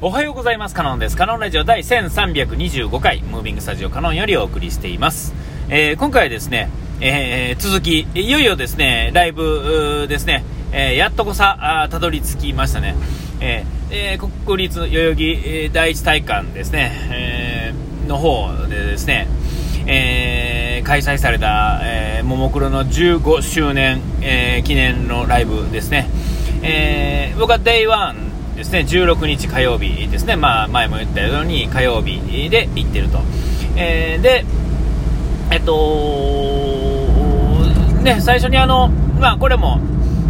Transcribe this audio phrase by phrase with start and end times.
[0.00, 0.74] おはようございます。
[0.74, 1.16] カノンです。
[1.16, 5.32] カノンラジオ第1325回、ムービングスタジオカノンよりお送りしています。
[5.70, 6.68] えー今回はですね、
[7.00, 12.96] えー続き、いよいよですね、ライブですね、えーやっとこさ、あーたどり着きましたね。
[13.40, 19.26] えーえー国立代々木えー第一体育館ですね、えーの方でですね、
[19.86, 26.08] えー開催された、えーももクロの15周年、えー記念のライブですね。
[26.62, 28.23] えー僕は Day1
[28.56, 33.18] ですね、16日火曜日ですね、まあ、前も言ったように火曜日で行ってると。
[33.76, 34.44] えーで、
[35.50, 35.72] えっと、
[38.02, 38.88] ね、最初にあの、
[39.18, 39.80] まあ、これも、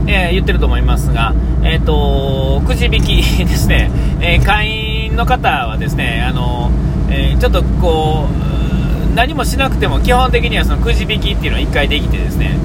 [0.07, 3.91] えー言ってると思いますが、えっと、くじ引き ですね、
[4.21, 6.71] えー会員の方はですね、あの、
[7.11, 12.57] えちょっとこう、何もしなくても基本的にはそのくじ引きっていうのを1回できてですね、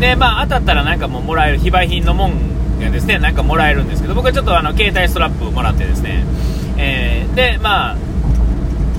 [0.00, 2.32] で、まあ、当たったらなんかもうもらえる非売品のもん
[2.78, 6.24] ですね、なんかもらえるんですけど、僕はちょっとあの、携帯ストラップもらってですね、
[6.76, 7.96] えーで、まあ、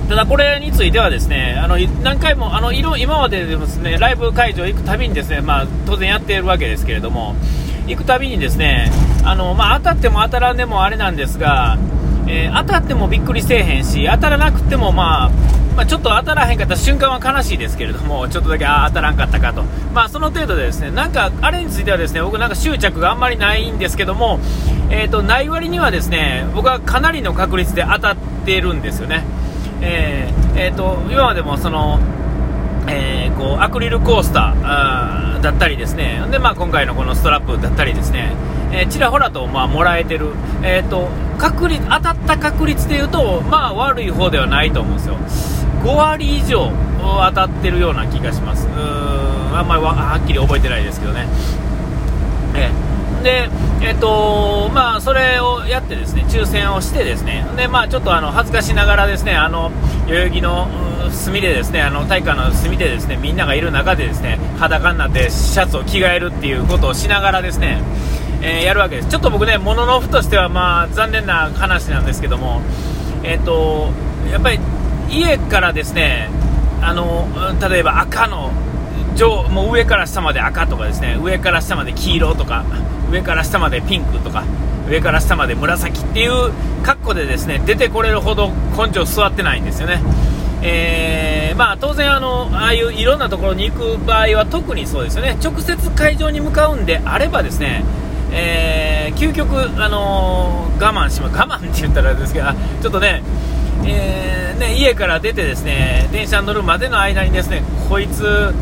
[0.08, 7.34] ただこれについてはですね、あの何回もあの今まででですねライブ会場行くたびにですね、まあ当然やっているわけですけれども、
[7.88, 8.90] 行くたびにですね、
[9.24, 11.76] あのまあ当たっても当たらんでもあれなんですが、
[12.28, 15.30] えー当たってもびっくりせえへんし、当たらなくてもまあ。
[15.76, 24.40] まあ、ちょっと当たらへんかった瞬間は悲しいですけれども、 ちょっとだけあ当たらんかったかと、まあ、その程度でですね、なんかあれについてはですね、僕なんか執着があんまりないんですけども、
[24.88, 28.16] えー、とない割にはですね、僕はかなりの確率で当たっ
[28.46, 29.24] てるんですよね。
[29.82, 31.98] えーえーと今までもその、
[32.86, 36.22] えーこうアクリルコースターだったりですね。
[36.30, 38.32] で、まあ、今回のこのストラップだったりですね、
[38.72, 40.28] えーちらほらと、まあ、もらえてる、
[40.62, 45.16] えー、と確率当たった確率でいうと、まあ、悪い方ではないと思うんですよ。
[45.86, 48.66] 5割以上当たってるような気がします。
[48.66, 51.28] うーんあんまりはっきり覚えてないですけどね。
[52.56, 52.70] え
[53.22, 53.48] で、
[53.80, 57.46] えっとまあ、それをやってですね抽選をしてですね。
[57.56, 59.70] で、まあ、ちょっとあの恥ずかしながらですねあの
[60.08, 60.68] 代々木の
[61.12, 67.80] 隅でですねあの体育館の隅でですねみんながいる中でですね裸になってシャツを着替えるっていうことをしながらですね、
[68.42, 69.08] えーやるわけです。
[69.08, 72.60] ちょっと僕ねもののふとしてはまあ残念な話なんですけども
[73.22, 73.90] えっと
[74.30, 74.58] やっぱり
[75.10, 76.28] 家からですね
[76.82, 77.28] あの
[77.68, 78.52] 例えば赤の
[79.16, 82.64] 上もう上から下まで赤とかですね上から下まで黄色とか
[83.10, 84.44] 上から下までピンクとか
[84.88, 86.52] 上から下まで紫っていう
[86.82, 90.00] 格好でですね出てこれるほど根性座ってないんですよね。
[90.62, 97.84] えーまあ、当然あの、ああいういろんなところに行く場合は特にそうですよね、直接会場に向かうんであればですね、
[98.32, 102.46] えー究極、あのー我慢します、我慢って言ったらですけど、
[102.82, 103.22] ちょっとね、
[103.84, 108.54] えーね、家から出てですね電車に乗るまでの間にですねこいつ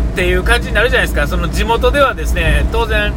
[0.00, 1.26] っていう感じになるじゃないですか。
[1.26, 3.12] その地元ではですね当然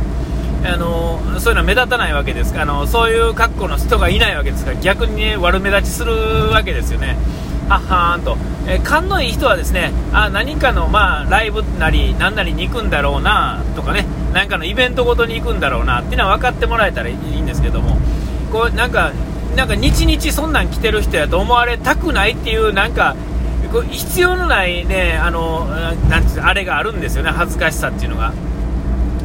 [0.64, 2.58] あのそういうのは目立たないわけです。
[2.60, 6.14] あのそういう格好の人がいないわけですから逆に、ね、悪目立ちする
[6.50, 7.18] わけですよね。
[7.70, 8.38] はっはーんと、
[8.68, 17.98] え勘のいい人はですねあ何かの、まあ、ライブなり何なりに行くんだろうなとかね何かのイベントごとに行くんだろうなっていうのは分かってもらえたらいいんですけども。
[18.52, 19.14] こうなんか
[19.56, 23.16] なんか日々そんなん着てる人やと思われたくないっていうなんか
[23.90, 25.66] 必要のないねあの
[26.10, 28.34] なんていうのあれがあるんですよね恥ずかしさっていうのが。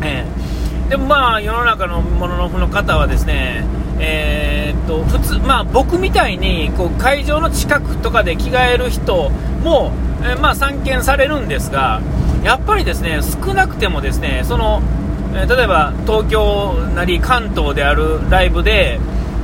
[0.02, 3.64] ええでもまあ世の中のもののふの方はですね、
[3.98, 9.30] えーっと普通まあ僕みたいにこう会場の近くとかで着替える人
[9.64, 9.90] も、
[10.22, 12.00] えーまあ散見されるんですが
[12.44, 14.80] やっぱりですね少なくてもですねその、
[15.34, 19.00] え例えば東京なり関東であるライブで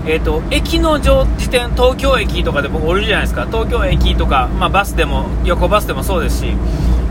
[0.06, 3.46] えー、と駅の上時点東京駅とかで僕降りるじゃないですか。
[3.46, 6.56] 東京駅とか、まあ、バスでも横バスでもそうですし。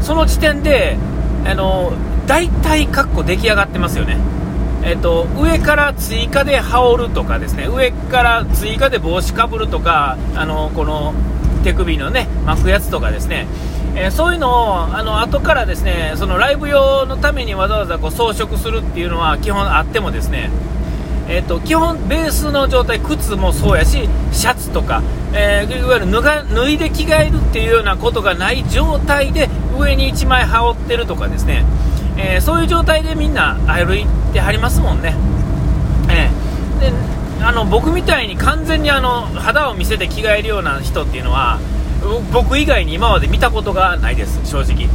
[0.02, 0.98] その時点で
[1.46, 1.94] あの
[2.28, 4.18] 大体括弧出来上がってますよね、
[4.84, 7.68] えー、と上から追加で羽織るとかですね。
[7.68, 11.14] 上から追加で帽子かぶるとかあのこの
[11.64, 13.48] 手首のね巻くやつとかですね。
[13.96, 20.50] えーそういうのをあの後からですねそのライブ用のためにわざわざこう装飾するっていうのは基本あってもですね
[21.28, 25.02] えー、と基本、ベースの状態靴もそうやしシャツとか、
[25.34, 31.66] えーいわゆる脱が脱いで着替えるっていうようなことがない状態で上に1枚羽織ってるとかですね、
[32.18, 35.16] えーそういう状態でみんな歩いてはりますもんね。
[36.10, 36.94] えーで
[37.44, 41.60] あの僕みたいに完全にあの肌を見せて着替えるような人っていうのは
[42.32, 44.90] 僕以外に今まで見たことがないです、正直。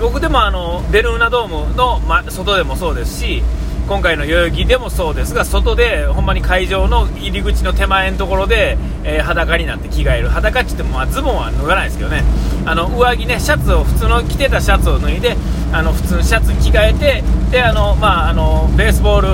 [0.00, 3.42] 僕でもあのベルーナドームの、ま、外でもそうですし
[3.88, 10.28] 今回の代々木でもそうですが外でほんまに会場の入り口の手前のところで、えー裸になって着替える。
[10.28, 12.22] 裸って言っても、まあ、ズボンは脱がないですけどね。
[12.66, 15.36] あの上着ねシャツを普通の着てたシャツを脱いで
[15.72, 19.28] あの普通のシャツ着替えてであの、まあ、あのベースボール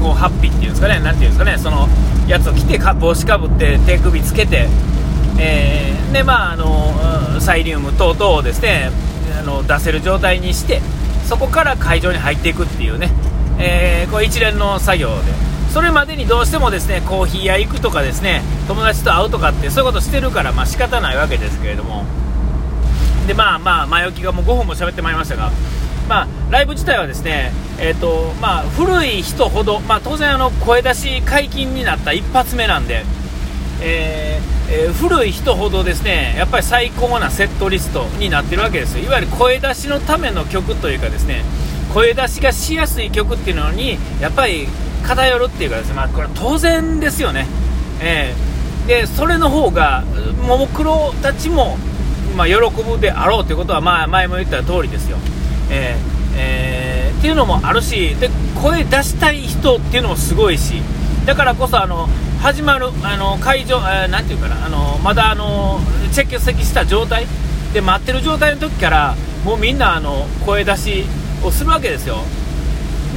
[0.00, 1.00] こうハッピーっていうんですかね。
[1.00, 1.58] なていうんですかね。
[1.58, 1.88] その
[2.28, 4.68] やつを着てか帽子かぶって手首つけて、
[5.40, 8.90] えー、でまああのサイリウム等々をですね
[9.40, 10.80] あの出せる状態にして
[11.24, 13.10] そこから会場に入っていくっていうね、
[13.62, 15.52] えー、こう一連の作業で。
[15.72, 22.04] それまでにどうしてもですねコーヒー屋行くとかですね友達と会うとかってそういうことしてるからまあ仕方ないわけですけれども。
[23.26, 25.50] でまあまあ前置きがもう5分も喋ってまいりましたが
[26.08, 33.04] まあ、ライブ自体はですね、えーとまあ、古い人ほど、まあ、当然あの声出し解禁になった一発目なんで、
[33.80, 41.44] えーえー、古い人ほどですねやっぱり最高なセットリストになってるわけですいわゆる声出しのための曲というかですね
[41.92, 44.66] 声出しがしやすい曲っていうのにやっぱり
[45.02, 47.46] 偏るっていうかですね、まあ、これ当然ですよね、
[48.00, 50.04] えー、でそれの方が
[50.46, 51.76] ももクロたちも、
[52.36, 55.18] まあ、喜ぶであろうということは、まあ、前も言った通りですよ。
[55.70, 58.30] えーえー、っていうのもあるしで
[58.60, 60.82] 声出したい人っていうのもすごいし
[61.26, 62.08] だからこそあの
[62.40, 65.80] 始まるあの会場、えー、ていうかなあのまだあの
[66.12, 67.26] チェック席した状態
[67.72, 69.14] で待ってる状態の時から
[69.44, 71.04] もうみんなあの声出し
[71.44, 72.18] をするわけですよ。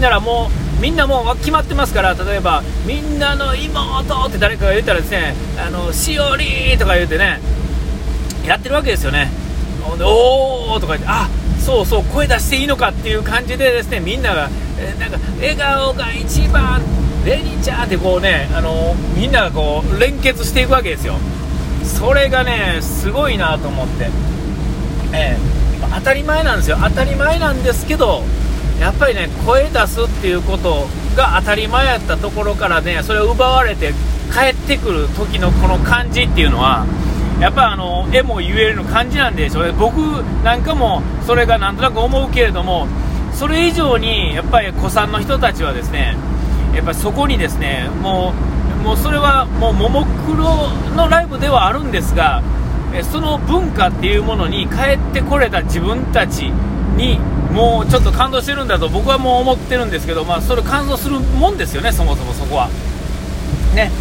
[0.02, 0.50] だからも
[0.80, 7.40] うみんなもう決まってますから例えばみんなの妹って誰かが言ったらですねあのしおりとか言うてね
[8.46, 9.32] やってるわけですよね。
[10.02, 11.30] おおとか言ってあ
[11.60, 14.50] そうそう声出していいのかっていう感じでですねみんなが、
[14.80, 16.82] え、なんか笑顔が一番
[17.26, 21.16] レニちゃんってこうねあの、みんながこう連結していくわけですよ。
[21.84, 24.10] それがねすごいなと思って、
[25.14, 25.55] えー、
[25.96, 26.78] 当たり前なんですよ。
[26.82, 28.24] 当たり前なんですけど
[28.80, 33.94] やっぱりね声出すっていうことが当たり前やったところからねそれを奪われて
[34.32, 36.86] 帰ってくる時のこの感じっていうのは
[37.40, 39.98] やっぱあの絵も言える感じなんでしょうね、僕
[40.44, 42.88] なんかもそれがなんとなく思うけれども、
[43.34, 46.16] それ以上にやっぱり古参の人たちはですね、
[46.74, 48.34] やっぱそこにですね、も
[48.82, 52.42] う、もうそれはもうももクロのライブではあるんですが、
[53.04, 56.44] その文化っていうものに帰ってこれた自分たち
[56.98, 57.20] に
[57.52, 62.70] もうちょっと感動してるんだと僕はもう思ってるんですけど、まあ、それ感動するもんですよね、そもそもそこは。
[63.74, 63.92] ね、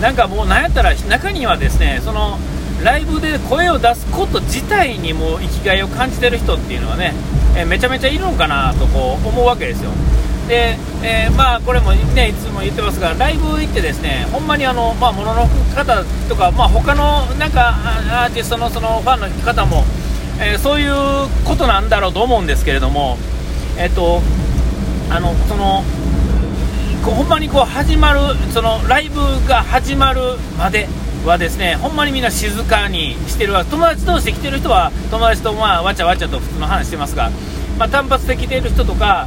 [0.00, 2.38] なんかもうなんやったら中にはですねその
[2.82, 7.14] ライブで声を出すこと自体にも生きがいを感じてる人っていうのはね、
[7.56, 9.90] え、めちゃめちゃいるのかなとこう思うわけですよ。
[10.52, 17.70] で、えー、まあこれもねいつも言ってますがライブ行ってですねほんまにあのまあものの方とかまあ他のなんか
[18.24, 19.82] アーティストのそのファンの方も、
[20.38, 20.92] えー、そういう
[21.46, 23.16] ことなんだろうと思うんですけれども
[23.78, 24.20] えっ、と
[25.08, 25.82] あのその
[27.02, 28.20] こうほんまにこう始まる
[28.52, 30.86] そのライブが始まるまで
[31.24, 37.30] はですねほんまにみんな静かにしてるわ友達同士で来てる人は友達とまあわちゃわちゃと普通の話してますが、
[37.78, 39.26] まあ、単発で来てる人とか、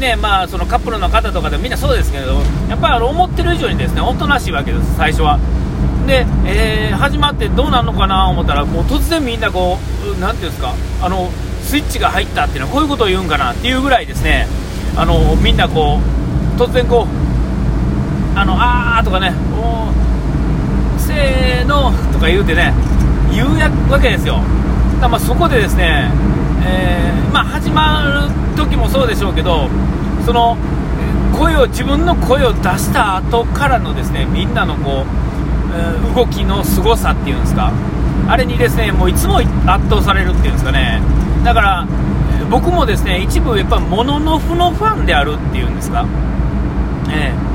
[0.00, 5.38] ねまあ、そのカップルの方とかでもみんなそうですけどやっぱり思ってる以上にですねおとなしいわけです最初は。
[6.06, 9.78] で、えー、始まってどうなるのかなと思ったらもう突然みんなこ
[10.16, 10.72] う何ていうんですか
[11.02, 11.30] あの
[11.62, 14.46] スイッチが入ったっていうのはこういうことを言うんかなっていうぐらいですね
[14.96, 15.98] あのみんなこ
[16.56, 19.32] う突然こうあのあーとかね
[21.08, 22.74] せーのとか言うてね、
[23.32, 24.42] 言うわけですよ。
[25.00, 26.10] だまそこでですね、
[26.68, 29.68] えー、まあ、始まる時もそうでしょうけど、
[30.26, 30.56] その
[31.38, 35.06] 声を自分の声を出した後からのですねみんなのこう、
[35.74, 37.72] え、動きの凄さっていうんですか、
[38.28, 39.48] あれにですねもういつも圧
[39.88, 41.00] 倒されるっていうんですかね、
[41.44, 41.86] だから
[42.50, 46.06] 僕もですね一部やっぱモノノフのファンであるっていうんですか。
[47.10, 47.47] えー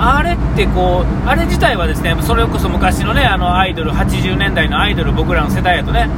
[0.00, 6.08] あれってこう、あれ自体はですね、それこそ昔のね、あのアイドル、80年代のアイドル、僕らの世代やとね、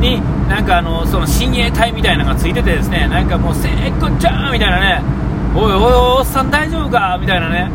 [0.00, 5.02] に、なんかあの、その親衛隊みたいなのがついててですね、なんかもう、せっこちゃんみたいなね、
[5.54, 7.16] おいおいおっさん大丈夫か？
[7.20, 7.70] みたいなね、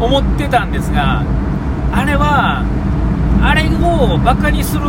[0.00, 1.22] 思ってたんですが、
[1.92, 2.64] あれは、
[3.42, 4.82] あれをバカにする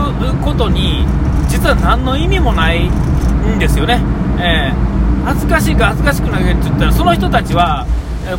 [0.44, 1.05] ことに、
[1.48, 4.01] 実は何の意味もないんですよね。
[4.39, 7.86] えー、恥ずかしいか恥ずかしくないかって言ったら、その人たちは、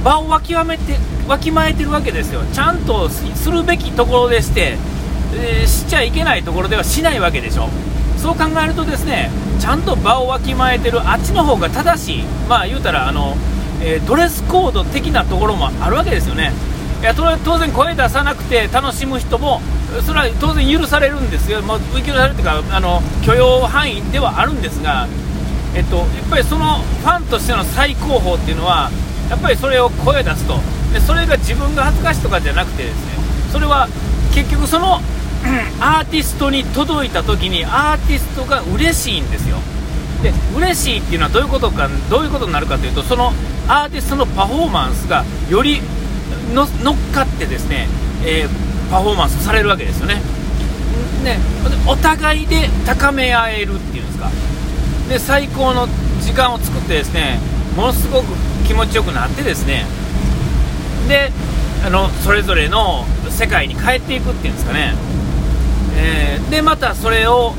[0.02, 0.96] 場をわきめて
[1.28, 4.76] わきまえてるわけですよ、ちゃんとするべきところでして、
[5.34, 7.68] えー、しちゃいけないところではしないわけでしょ、
[8.16, 13.36] そう考えると、ですねちゃんと場をわきまえてるあっちの方が正しい、まあ言うたらあの、
[13.80, 16.52] えー、ドレスコード的なところもあるわけですよね。
[17.00, 19.60] いや当然、声出さなくて楽しむ人も、
[20.06, 25.06] それは当然許されるんですよ、まあ、許されるというかあの許容範囲ではあるんですが、
[25.74, 28.90] えっと、やっぱりそのファンとしての最高峰っていうのは、
[29.30, 30.58] やっぱりそれを声出すと。
[30.92, 33.12] でそれが自分が恥ずかしいとかじゃなくてですね
[33.52, 33.88] それは
[34.34, 35.00] 結局その
[35.80, 39.58] アーティストに届いた時にアーティストが嬉しいんですよ。
[40.22, 43.32] で嬉しいっていうのはどういうことかどういうことになるかというとその
[43.68, 45.80] アーティストのパフォーマンスがより
[46.54, 46.66] 乗っ
[47.12, 47.86] かってですね、
[48.24, 50.22] えー、パフォーマンスされるわけですよね。
[51.22, 51.38] ね
[51.86, 54.30] お互いで高め合えるっていうんですか。
[55.08, 55.86] で最高の
[56.20, 57.38] 時間を作ってですね
[57.76, 58.26] ものすごく
[58.66, 59.84] 気持ちよくなってですね。
[61.08, 61.30] で
[61.84, 64.94] あのそれぞれの世界に帰っていくっていうんですかね、
[65.96, 67.54] えー、でまたそれを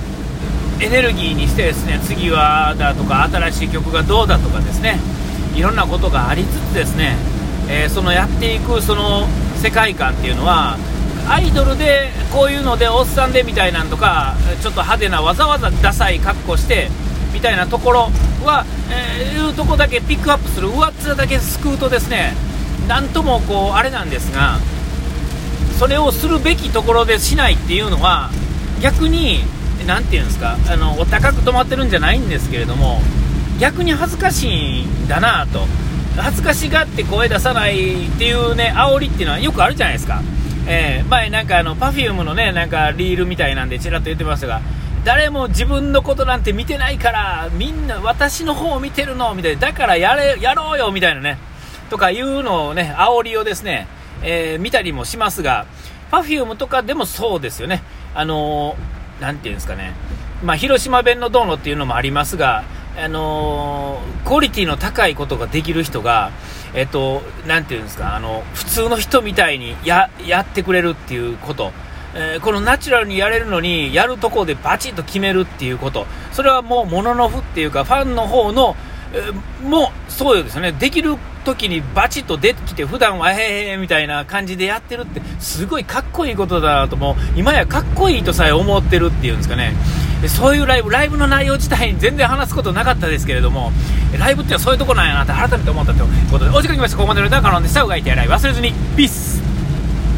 [0.81, 4.99] エネルギーにしてですね次はだとか新しい曲がどうだとかですね。
[5.55, 7.15] いろんなことがありつつですね、
[7.67, 10.77] えー、そのやっていくその世界観っていうのは
[11.27, 16.89] アイドルでこういうのでおっさんでみたいなんとかちょっと派手なわざわざダサい格好して
[17.33, 18.09] みたいなところ
[18.45, 22.33] は、えー、いうとこだけピックアップする上っ面だけ救うとですね。
[22.87, 24.59] なんともこうあれなんですが
[25.77, 28.29] それをするべきところでしないっていうのは
[28.81, 29.41] 逆に
[29.85, 33.01] 何て言うんですかあのお高く止まってるんじゃないんですけれども
[33.59, 35.65] 逆に恥ずかしいんだなと。
[36.21, 40.21] 恥ずかしがって声出さないっていうね煽りっていうのはよくあるじゃないですか、
[40.67, 44.61] えー、前なんかあの Perfume のねなんかリールみたいなんでちらっと言ってましたが
[45.07, 49.61] 誰も自分のことなんて見てないからみんな私の方を見てるのみたいな。
[49.61, 51.37] だからやれやろうよみたいなね。
[51.89, 53.87] とかいうのをね煽りをですね、
[54.21, 55.65] えー、見たりもしますが
[56.11, 57.83] Perfume とかでもそうですよね。
[58.13, 59.93] あのー、ていうんですかね。
[60.43, 62.65] まあ、広島弁のどうのっていうのもありますが、
[62.97, 66.31] あのー、クオリティの高いことができる人が、
[66.73, 71.71] えっと、なんていうんですか、あの、普通の人みたいにや、やってくれるっていうこと。
[72.19, 76.07] えー、このナチュラルにやれるのに、やるところでバチッと決めるっていうこと。
[76.31, 78.75] それはもう、もののふっていうか、ファンの方の、
[79.13, 80.71] えー、もう、そうですよね。
[80.71, 89.75] できる時にバチッと出てきて、普段はへえへみたいな感じでやってるって、すごいかっこいいことだなと、もう、今やかっこいいとさえ思ってるっていうんですかね。
[90.27, 93.71] そういうライブ、ライブの内容自体に全然話すことなかったですけれども、
[94.17, 96.97] ライブってのはそういうとこなんやなって改めて思ったということで、お時間来ました。
[96.97, 97.83] ここまでの歌はカノンでした。
[97.83, 98.73] うがいてやらい忘れずに。
[98.95, 99.56] ピース